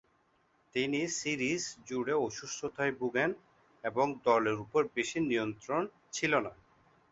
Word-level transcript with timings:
তিনি 0.75 0.99
সিরিজ 1.17 1.63
জুড়ে 1.87 2.13
অসুস্থতায় 2.27 2.93
ভোগেন 2.99 3.29
এবং 3.83 4.05
দলের 4.25 4.57
উপর 4.65 4.81
বেশি 4.95 5.19
নিয়ন্ত্রণ 5.29 5.81
ছিল 6.13 6.33
না। 6.39 6.51